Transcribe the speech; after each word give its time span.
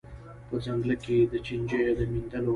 په 0.47 0.55
ځنګله 0.65 0.95
کي 1.03 1.17
د 1.31 1.33
چینجیو 1.45 1.97
د 1.97 2.01
میندلو 2.11 2.49